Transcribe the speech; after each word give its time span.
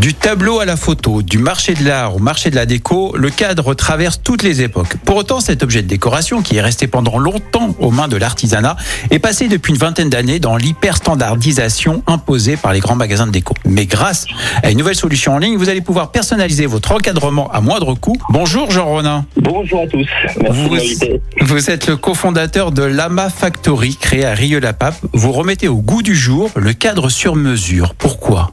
Du 0.00 0.12
tableau 0.12 0.60
à 0.60 0.66
la 0.66 0.76
photo, 0.76 1.22
du 1.22 1.38
marché 1.38 1.74
de 1.74 1.82
l'art 1.82 2.14
au 2.14 2.18
marché 2.18 2.50
de 2.50 2.54
la 2.56 2.66
déco, 2.66 3.16
le 3.16 3.30
cadre 3.30 3.72
traverse 3.74 4.20
toutes 4.22 4.42
les 4.42 4.60
époques. 4.60 4.96
Pour 5.04 5.16
autant, 5.16 5.40
cet 5.40 5.62
objet 5.62 5.82
de 5.82 5.88
décoration, 5.88 6.42
qui 6.42 6.56
est 6.56 6.60
resté 6.60 6.86
pendant 6.86 7.18
longtemps 7.18 7.74
aux 7.80 7.90
mains 7.90 8.06
de 8.06 8.16
l'artisanat, 8.16 8.76
est 9.10 9.18
passé 9.18 9.48
depuis 9.48 9.72
une 9.72 9.78
vingtaine 9.78 10.10
d'années 10.10 10.38
dans 10.38 10.56
l'hyperstandardisation 10.56 12.02
imposée 12.06 12.56
par 12.56 12.72
les 12.74 12.80
grands 12.80 12.94
magasins 12.94 13.26
de 13.26 13.32
déco. 13.32 13.54
Mais 13.64 13.86
grâce 13.86 14.26
à 14.62 14.70
une 14.70 14.78
nouvelle 14.78 14.94
solution 14.94 15.34
en 15.34 15.38
ligne, 15.38 15.56
vous 15.56 15.70
allez 15.70 15.80
pouvoir 15.80 16.12
personnaliser 16.12 16.66
votre 16.66 16.92
encadrement 16.92 17.50
à 17.50 17.60
moindre 17.60 17.94
coût. 17.94 18.18
Bonjour 18.28 18.70
Jean 18.70 18.84
Ronin. 18.84 19.24
Bonjour 19.40 19.82
à 19.82 19.86
tous. 19.86 20.06
Merci 20.40 20.60
Vous, 20.60 20.68
de 20.68 20.74
m'inviter. 20.74 21.20
vous 21.40 21.70
êtes 21.70 21.86
le 21.86 21.96
cofondateur 21.96 22.72
de 22.72 22.82
Lama 22.82 23.30
Factory, 23.30 23.96
créé 23.96 24.26
à 24.26 24.34
Rieux-la-Pape. 24.34 24.96
Vous 25.14 25.32
remettez 25.32 25.66
au 25.68 25.76
goût 25.76 26.02
du 26.02 26.14
jour 26.14 26.50
le 26.54 26.74
cadre 26.74 27.08
sur 27.08 27.34
mesure. 27.34 27.94
Pourquoi? 27.94 28.52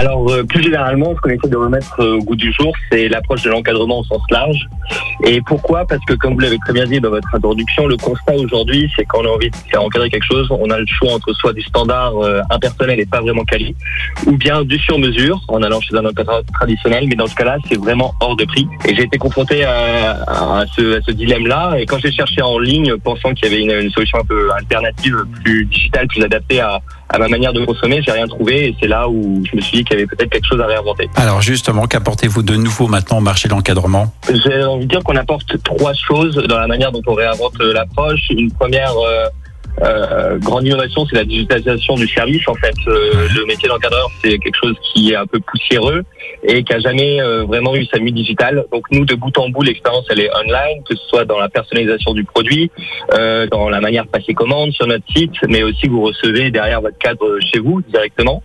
Alors, 0.00 0.30
euh, 0.30 0.44
plus 0.44 0.62
généralement, 0.62 1.14
ce 1.14 1.20
qu'on 1.20 1.28
essaie 1.28 1.50
de 1.50 1.56
remettre 1.58 2.00
euh, 2.00 2.16
au 2.16 2.20
goût 2.20 2.34
du 2.34 2.50
jour, 2.54 2.72
c'est 2.90 3.06
l'approche 3.10 3.42
de 3.42 3.50
l'encadrement 3.50 3.98
au 3.98 4.04
sens 4.04 4.22
large. 4.30 4.66
Et 5.26 5.42
pourquoi? 5.42 5.84
Parce 5.86 6.02
que, 6.06 6.14
comme 6.14 6.32
vous 6.32 6.40
l'avez 6.40 6.56
très 6.56 6.72
bien 6.72 6.86
dit 6.86 6.98
dans 7.00 7.10
votre 7.10 7.28
introduction, 7.34 7.86
le 7.86 7.98
constat 7.98 8.34
aujourd'hui, 8.36 8.90
c'est 8.96 9.04
qu'on 9.04 9.26
a 9.26 9.28
envie 9.28 9.50
de 9.50 9.56
faire 9.70 9.82
encadrer 9.82 10.08
quelque 10.08 10.24
chose, 10.24 10.48
on 10.50 10.70
a 10.70 10.78
le 10.78 10.86
choix 10.86 11.12
entre 11.12 11.34
soit 11.34 11.52
du 11.52 11.60
standard 11.60 12.16
euh, 12.16 12.40
impersonnel 12.48 12.98
et 12.98 13.04
pas 13.04 13.20
vraiment 13.20 13.44
quali, 13.44 13.76
ou 14.26 14.38
bien 14.38 14.64
du 14.64 14.78
sur-mesure, 14.78 15.38
en 15.48 15.62
allant 15.62 15.82
chez 15.82 15.94
un 15.94 16.06
encadreur 16.06 16.44
traditionnel. 16.54 17.04
Mais 17.06 17.16
dans 17.16 17.26
ce 17.26 17.34
cas-là, 17.34 17.58
c'est 17.68 17.78
vraiment 17.78 18.14
hors 18.20 18.36
de 18.36 18.46
prix. 18.46 18.66
Et 18.88 18.94
j'ai 18.94 19.02
été 19.02 19.18
confronté 19.18 19.64
à, 19.64 20.64
ce, 20.74 21.10
dilemme-là. 21.10 21.74
Et 21.78 21.84
quand 21.84 21.98
j'ai 21.98 22.10
cherché 22.10 22.40
en 22.40 22.58
ligne, 22.58 22.96
pensant 23.04 23.34
qu'il 23.34 23.52
y 23.52 23.54
avait 23.54 23.82
une 23.82 23.90
solution 23.90 24.20
un 24.20 24.24
peu 24.24 24.50
alternative, 24.52 25.26
plus 25.44 25.66
digitale, 25.66 26.06
plus 26.06 26.24
adaptée 26.24 26.60
à, 26.60 26.80
à 27.12 27.18
ma 27.18 27.28
manière 27.28 27.52
de 27.52 27.64
consommer, 27.64 28.00
j'ai 28.02 28.12
rien 28.12 28.26
trouvé. 28.26 28.68
Et 28.68 28.76
c'est 28.80 28.86
là 28.88 29.08
où 29.08 29.42
je 29.50 29.56
me 29.56 29.60
suis 29.60 29.78
dit 29.78 29.84
qu'il 29.84 29.94
y 29.94 29.98
avait 29.98 30.06
peut-être 30.06 30.30
quelque 30.30 30.46
chose 30.46 30.60
à 30.60 30.66
réinventer. 30.66 31.08
Alors 31.16 31.42
justement, 31.42 31.86
qu'apportez-vous 31.86 32.42
de 32.42 32.56
nouveau 32.56 32.86
maintenant 32.86 33.18
au 33.18 33.20
marché 33.20 33.48
de 33.48 33.54
l'encadrement? 33.54 34.12
J'ai 34.28 34.62
envie 34.64 34.86
de 34.86 34.90
dire 34.90 35.02
qu'on 35.02 35.16
apporte 35.16 35.62
trois 35.64 35.92
choses 35.94 36.36
dans 36.36 36.58
la 36.58 36.66
manière 36.66 36.92
dont 36.92 37.02
on 37.06 37.14
réinvente 37.14 37.54
euh, 37.60 37.72
l'approche. 37.72 38.20
Une 38.30 38.52
première 38.52 38.92
euh, 38.96 39.26
euh, 39.82 40.38
grande 40.38 40.66
innovation, 40.66 41.06
c'est 41.06 41.16
la 41.16 41.24
digitalisation 41.24 41.94
du 41.94 42.06
service. 42.08 42.46
En 42.48 42.54
fait, 42.54 42.74
Euh, 42.86 43.28
le 43.34 43.44
métier 43.46 43.68
d'encadreur, 43.68 44.08
c'est 44.22 44.38
quelque 44.38 44.58
chose 44.62 44.76
qui 44.92 45.10
est 45.12 45.16
un 45.16 45.26
peu 45.26 45.40
poussiéreux 45.40 46.02
et 46.42 46.62
qui 46.62 46.72
a 46.72 46.78
jamais 46.78 47.20
euh, 47.20 47.44
vraiment 47.44 47.74
eu 47.74 47.84
sa 47.86 47.98
mue 47.98 48.12
digitale. 48.12 48.64
Donc 48.72 48.84
nous, 48.90 49.04
de 49.04 49.14
bout 49.14 49.36
en 49.38 49.48
bout, 49.48 49.62
l'expérience 49.62 50.06
elle 50.10 50.20
est 50.20 50.30
online, 50.34 50.82
que 50.88 50.96
ce 50.96 51.06
soit 51.06 51.24
dans 51.24 51.38
la 51.38 51.48
personnalisation 51.48 52.14
du 52.14 52.24
produit, 52.24 52.70
euh, 53.14 53.46
dans 53.46 53.68
la 53.68 53.80
manière 53.80 54.04
de 54.04 54.10
passer 54.10 54.34
commande 54.34 54.72
sur 54.72 54.86
notre 54.86 55.04
site, 55.14 55.34
mais 55.48 55.62
aussi 55.62 55.88
vous 55.88 56.02
recevez 56.02 56.50
derrière 56.50 56.80
votre 56.80 56.98
cadre 56.98 57.38
chez 57.40 57.60
vous 57.60 57.82
directement. 57.82 58.42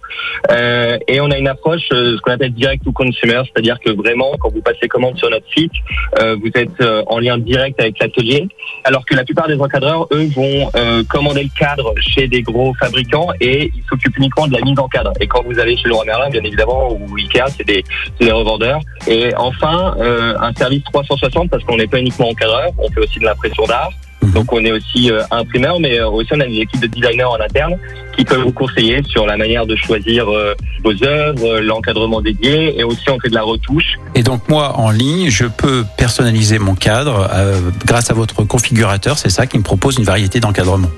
Euh, 0.51 0.97
et 1.07 1.21
on 1.21 1.31
a 1.31 1.37
une 1.37 1.47
approche, 1.47 1.87
euh, 1.91 2.15
ce 2.15 2.21
qu'on 2.21 2.31
appelle 2.31 2.53
direct 2.53 2.83
to 2.83 2.91
consumer, 2.91 3.41
c'est-à-dire 3.45 3.79
que 3.79 3.91
vraiment, 3.91 4.31
quand 4.39 4.51
vous 4.51 4.61
passez 4.61 4.87
commande 4.87 5.17
sur 5.17 5.29
notre 5.29 5.47
site, 5.55 5.71
euh, 6.19 6.35
vous 6.35 6.51
êtes 6.55 6.81
euh, 6.81 7.03
en 7.07 7.19
lien 7.19 7.37
direct 7.37 7.79
avec 7.79 7.99
l'atelier, 7.99 8.47
alors 8.83 9.05
que 9.05 9.15
la 9.15 9.23
plupart 9.23 9.47
des 9.47 9.59
encadreurs, 9.59 10.07
eux, 10.11 10.27
vont 10.35 10.69
euh, 10.75 11.03
commander 11.09 11.43
le 11.43 11.49
cadre 11.57 11.93
chez 11.99 12.27
des 12.27 12.41
gros 12.41 12.73
fabricants 12.75 13.27
et 13.39 13.71
ils 13.75 13.83
s'occupent 13.89 14.17
uniquement 14.17 14.47
de 14.47 14.53
la 14.53 14.61
mise 14.61 14.79
en 14.79 14.87
cadre. 14.87 15.11
Et 15.19 15.27
quand 15.27 15.43
vous 15.43 15.59
allez 15.59 15.77
chez 15.77 15.87
Leroy 15.87 16.05
Merlin, 16.05 16.29
bien 16.29 16.43
évidemment, 16.43 16.91
ou 16.91 17.15
Ikea, 17.17 17.47
c'est 17.57 17.65
des, 17.65 17.83
c'est 18.19 18.25
des 18.25 18.31
revendeurs. 18.31 18.79
Et 19.07 19.33
enfin, 19.35 19.95
euh, 19.99 20.35
un 20.39 20.53
service 20.53 20.83
360 20.85 21.49
parce 21.49 21.63
qu'on 21.63 21.77
n'est 21.77 21.87
pas 21.87 21.99
uniquement 21.99 22.29
encadreur, 22.29 22.71
on 22.77 22.89
fait 22.89 23.01
aussi 23.01 23.19
de 23.19 23.25
l'impression 23.25 23.65
d'art. 23.65 23.91
Donc 24.33 24.51
on 24.51 24.63
est 24.63 24.71
aussi 24.71 25.11
euh, 25.11 25.21
imprimeur, 25.31 25.79
mais 25.79 25.99
euh, 25.99 26.09
aussi 26.09 26.31
on 26.33 26.39
a 26.39 26.47
des 26.47 26.59
équipes 26.59 26.81
de 26.81 26.87
designers 26.87 27.23
en 27.23 27.39
interne 27.39 27.77
qui 28.17 28.25
peuvent 28.25 28.41
vous 28.41 28.51
conseiller 28.51 29.01
sur 29.03 29.25
la 29.25 29.37
manière 29.37 29.65
de 29.65 29.75
choisir 29.75 30.29
euh, 30.29 30.53
vos 30.83 31.03
œuvres, 31.03 31.59
l'encadrement 31.59 32.21
dédié, 32.21 32.79
et 32.79 32.83
aussi 32.83 33.09
on 33.09 33.19
fait 33.19 33.29
de 33.29 33.35
la 33.35 33.43
retouche. 33.43 33.97
Et 34.15 34.23
donc 34.23 34.47
moi, 34.49 34.77
en 34.77 34.89
ligne, 34.89 35.29
je 35.29 35.45
peux 35.45 35.85
personnaliser 35.97 36.59
mon 36.59 36.75
cadre 36.75 37.29
euh, 37.33 37.59
grâce 37.85 38.09
à 38.09 38.13
votre 38.13 38.43
configurateur. 38.43 39.17
C'est 39.17 39.29
ça 39.29 39.47
qui 39.47 39.57
me 39.57 39.63
propose 39.63 39.97
une 39.97 40.05
variété 40.05 40.39
d'encadrement. 40.39 40.89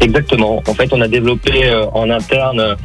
Exactement. 0.00 0.62
En 0.66 0.74
fait, 0.74 0.92
on 0.92 1.00
a 1.00 1.08
développé 1.08 1.72
en 1.92 2.10
interne 2.10 2.76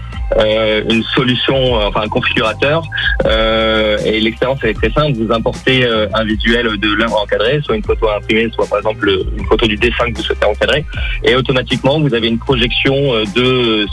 une 0.90 1.03
solution, 1.16 1.56
euh, 1.79 1.88
enfin 1.88 2.01
un 2.01 2.07
configurateur, 2.07 2.84
euh, 3.25 3.97
et 4.06 4.19
l'expérience 4.19 4.59
elle 4.63 4.69
est 4.72 4.73
très 4.73 4.91
simple. 4.91 5.13
Vous 5.17 5.34
importez 5.34 5.85
euh, 5.85 6.07
un 6.13 6.23
visuel 6.23 6.78
de 6.78 6.88
l'œuvre 6.94 7.19
encadrée, 7.22 7.59
soit 7.63 7.75
une 7.75 7.84
photo 7.84 8.09
imprimée, 8.09 8.50
soit 8.53 8.68
par 8.68 8.78
exemple 8.79 9.09
une 9.38 9.45
photo 9.45 9.66
du 9.68 9.75
dessin 9.75 10.12
que 10.12 10.18
vous 10.18 10.23
souhaitez 10.23 10.45
encadrer, 10.45 10.85
et 11.23 11.35
automatiquement 11.35 12.00
vous 12.00 12.13
avez 12.13 12.28
une 12.28 12.39
projection 12.39 12.95
euh, 13.13 13.23
de 13.35 13.85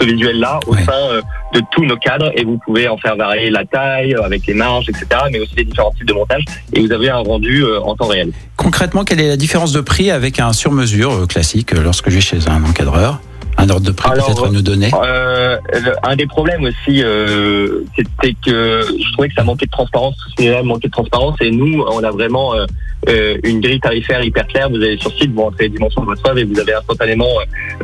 ce 0.00 0.04
visuel-là 0.06 0.58
au 0.66 0.74
Ouais. 0.74 0.82
sein 0.82 0.92
euh, 1.12 1.22
de 1.54 1.60
tous 1.70 1.84
nos 1.84 1.96
cadres, 1.96 2.32
et 2.34 2.42
vous 2.44 2.58
pouvez 2.66 2.88
en 2.88 2.96
faire 2.98 3.14
varier 3.16 3.48
la 3.50 3.64
taille 3.64 4.14
euh, 4.14 4.22
avec 4.24 4.44
les 4.46 4.54
marges, 4.54 4.88
etc., 4.88 5.06
mais 5.30 5.38
aussi 5.38 5.54
les 5.56 5.64
différents 5.64 5.92
types 5.92 6.08
de 6.08 6.12
montage, 6.12 6.44
et 6.72 6.80
vous 6.80 6.90
avez 6.90 7.10
un 7.10 7.18
rendu 7.18 7.62
euh, 7.62 7.78
en 7.80 7.94
temps 7.94 8.08
réel. 8.08 8.32
Concrètement, 8.56 9.04
quelle 9.04 9.20
est 9.20 9.28
la 9.28 9.36
différence 9.36 9.72
de 9.72 9.80
prix 9.80 10.10
avec 10.10 10.40
un 10.40 10.52
sur-mesure 10.52 11.12
euh, 11.12 11.26
classique 11.26 11.72
euh, 11.74 11.82
lorsque 11.82 12.10
je 12.10 12.16
vais 12.16 12.20
chez 12.20 12.48
un 12.48 12.64
encadreur? 12.64 13.20
Un 13.56 13.68
ordre 13.70 13.86
de 13.86 13.92
prix 13.92 14.10
peut-être 14.10 14.46
à 14.46 14.50
nous 14.50 14.62
donner 14.62 14.90
Euh, 14.94 15.58
un 16.02 16.16
des 16.16 16.26
problèmes 16.26 16.64
aussi, 16.64 17.02
euh, 17.02 17.80
c'était 17.96 18.34
que 18.44 18.82
je 18.82 19.12
trouvais 19.12 19.28
que 19.28 19.34
ça 19.34 19.44
manquait 19.44 19.66
de 19.66 19.70
transparence, 19.70 20.16
tout 20.16 20.30
ce 20.30 20.34
qui 20.36 20.64
manquait 20.64 20.88
de 20.88 20.92
transparence, 20.92 21.36
et 21.40 21.50
nous, 21.50 21.82
on 21.82 22.02
a 22.02 22.10
vraiment 22.10 22.54
euh, 22.54 22.66
euh, 23.08 23.36
une 23.44 23.60
grille 23.60 23.80
tarifaire 23.80 24.22
hyper 24.22 24.46
claire. 24.46 24.68
Vous 24.70 24.76
allez 24.76 24.98
sur 24.98 25.12
site, 25.12 25.32
vous 25.32 25.42
rentrez 25.42 25.64
les 25.64 25.70
dimensions 25.70 26.02
de 26.02 26.06
votre 26.06 26.26
œuvre 26.28 26.38
et 26.38 26.44
vous 26.44 26.58
avez 26.58 26.74
instantanément 26.74 27.28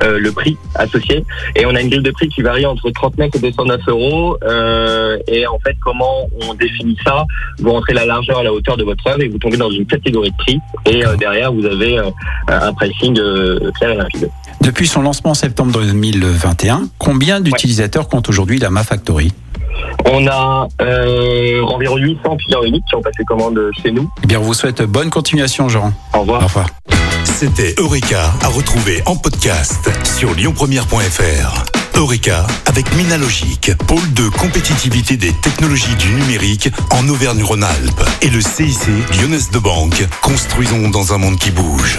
le 0.03 0.31
prix 0.31 0.56
associé. 0.76 1.25
Et 1.56 1.66
on 1.66 1.75
a 1.75 1.81
une 1.81 1.91
grille 1.91 2.02
de 2.02 2.10
prix 2.10 2.28
qui 2.28 2.42
varie 2.42 2.64
entre 2.64 2.91
39 2.91 3.31
et 3.34 3.38
209 3.38 3.81
euros. 3.88 4.38
Et 5.28 5.47
en 5.47 5.58
fait, 5.58 5.76
comment 5.84 6.26
on 6.48 6.54
définit 6.54 6.97
ça? 7.04 7.25
Vous 7.58 7.70
rentrez 7.70 7.92
la 7.92 8.06
largeur 8.06 8.38
à 8.38 8.42
la 8.42 8.52
hauteur 8.52 8.78
de 8.78 8.84
votre 8.84 9.06
œuvre 9.06 9.22
et 9.22 9.28
vous 9.28 9.38
tombez 9.38 9.58
dans 9.58 9.70
une 9.70 9.84
catégorie 9.84 10.31
de 10.31 10.37
prix. 10.37 10.58
Et 10.87 11.02
derrière, 11.19 11.52
vous 11.52 11.66
avez 11.66 11.98
un 12.48 12.72
pricing 12.72 13.14
clair 13.75 13.91
et 13.91 14.00
rapide. 14.00 14.31
Depuis 14.62 14.87
son 14.87 15.02
lancement 15.02 15.31
en 15.31 15.34
septembre 15.34 15.59
2021, 15.66 16.88
combien 16.98 17.41
d'utilisateurs 17.41 18.09
compte 18.09 18.28
aujourd'hui 18.28 18.59
la 18.59 18.71
Ma 18.71 18.82
Factory? 18.82 19.32
On 20.06 20.26
a 20.26 20.69
euh, 20.81 21.62
environ 21.62 21.97
800 21.97 22.37
clients 22.38 22.62
uniques 22.62 22.84
qui 22.88 22.94
ont 22.97 23.03
passé 23.03 23.25
commande 23.25 23.60
chez 23.82 23.91
nous. 23.91 24.10
Eh 24.22 24.26
bien, 24.26 24.41
on 24.41 24.43
vous 24.43 24.54
souhaite 24.54 24.82
bonne 24.82 25.10
continuation, 25.10 25.69
Jean. 25.69 25.93
Au 26.15 26.20
revoir. 26.20 26.43
Au 26.43 26.47
revoir. 26.47 26.66
C'était 27.25 27.75
Eureka 27.78 28.32
à 28.43 28.49
retrouver 28.49 29.03
en 29.06 29.16
podcast 29.16 29.91
sur 30.04 30.34
lyonpremière.fr. 30.34 31.65
Eureka 31.97 32.47
avec 32.66 32.94
Minalogic, 32.97 33.72
pôle 33.87 34.12
de 34.15 34.28
compétitivité 34.28 35.16
des 35.16 35.32
technologies 35.43 35.97
du 35.97 36.09
numérique 36.15 36.70
en 36.91 37.06
Auvergne-Rhône-Alpes 37.09 38.04
et 38.22 38.31
le 38.31 38.41
CIC 38.41 38.78
Lyonnaise 39.20 39.50
de 39.50 39.59
Banque. 39.59 40.06
Construisons 40.22 40.88
dans 40.88 41.12
un 41.12 41.19
monde 41.19 41.38
qui 41.38 41.50
bouge. 41.50 41.99